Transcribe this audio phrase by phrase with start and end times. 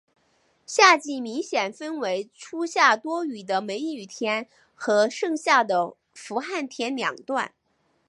[0.65, 7.53] 夏季明显分为初夏多雨的梅雨天和盛夏的伏旱天两段。